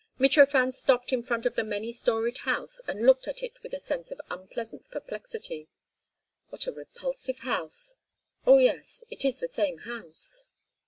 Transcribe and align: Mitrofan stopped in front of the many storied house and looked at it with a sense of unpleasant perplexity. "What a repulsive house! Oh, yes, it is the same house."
Mitrofan 0.19 0.71
stopped 0.73 1.13
in 1.13 1.21
front 1.21 1.45
of 1.45 1.53
the 1.55 1.63
many 1.63 1.91
storied 1.91 2.39
house 2.39 2.81
and 2.87 3.05
looked 3.05 3.27
at 3.27 3.43
it 3.43 3.61
with 3.61 3.71
a 3.71 3.77
sense 3.79 4.09
of 4.09 4.19
unpleasant 4.31 4.89
perplexity. 4.89 5.69
"What 6.49 6.65
a 6.65 6.71
repulsive 6.73 7.37
house! 7.41 7.97
Oh, 8.47 8.57
yes, 8.57 9.03
it 9.11 9.23
is 9.23 9.39
the 9.39 9.47
same 9.47 9.77
house." 9.77 10.49